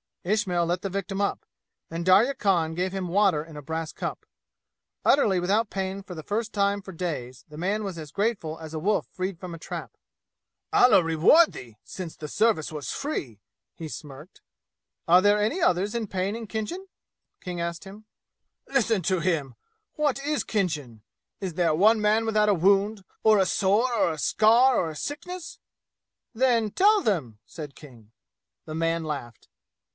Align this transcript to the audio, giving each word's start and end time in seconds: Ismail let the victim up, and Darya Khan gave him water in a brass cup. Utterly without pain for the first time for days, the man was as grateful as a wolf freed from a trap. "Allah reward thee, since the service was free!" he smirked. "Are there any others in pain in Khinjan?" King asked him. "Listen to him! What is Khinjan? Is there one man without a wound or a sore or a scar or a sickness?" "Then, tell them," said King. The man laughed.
Ismail 0.23 0.67
let 0.67 0.81
the 0.81 0.89
victim 0.89 1.19
up, 1.19 1.47
and 1.89 2.05
Darya 2.05 2.35
Khan 2.35 2.75
gave 2.75 2.91
him 2.91 3.07
water 3.07 3.43
in 3.43 3.57
a 3.57 3.61
brass 3.61 3.91
cup. 3.91 4.25
Utterly 5.03 5.39
without 5.39 5.71
pain 5.71 6.01
for 6.03 6.13
the 6.15 6.21
first 6.23 6.53
time 6.53 6.81
for 6.81 6.91
days, 6.91 7.43
the 7.49 7.57
man 7.57 7.83
was 7.83 7.97
as 7.97 8.11
grateful 8.11 8.57
as 8.59 8.73
a 8.73 8.79
wolf 8.79 9.07
freed 9.11 9.39
from 9.39 9.53
a 9.53 9.57
trap. 9.59 9.97
"Allah 10.73 11.03
reward 11.03 11.53
thee, 11.53 11.77
since 11.83 12.15
the 12.15 12.27
service 12.27 12.71
was 12.71 12.91
free!" 12.91 13.41
he 13.75 13.87
smirked. 13.87 14.41
"Are 15.07 15.21
there 15.21 15.39
any 15.41 15.59
others 15.61 15.95
in 15.95 16.05
pain 16.07 16.35
in 16.35 16.45
Khinjan?" 16.47 16.85
King 17.39 17.59
asked 17.59 17.83
him. 17.83 18.05
"Listen 18.67 19.01
to 19.03 19.21
him! 19.21 19.55
What 19.95 20.23
is 20.23 20.43
Khinjan? 20.43 21.01
Is 21.39 21.55
there 21.55 21.73
one 21.75 22.01
man 22.01 22.25
without 22.25 22.49
a 22.49 22.55
wound 22.55 23.03
or 23.23 23.37
a 23.39 23.45
sore 23.45 23.91
or 23.93 24.11
a 24.11 24.19
scar 24.19 24.77
or 24.79 24.89
a 24.91 24.95
sickness?" 24.95 25.59
"Then, 26.33 26.69
tell 26.71 27.01
them," 27.01 27.39
said 27.45 27.75
King. 27.75 28.11
The 28.65 28.75
man 28.75 29.03
laughed. 29.03 29.47